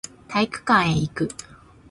[0.27, 1.29] 体育館へ行く